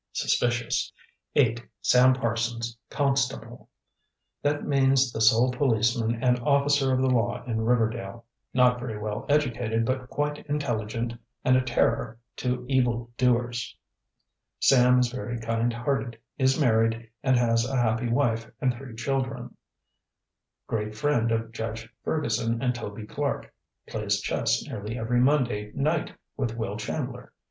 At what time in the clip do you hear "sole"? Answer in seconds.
5.21-5.51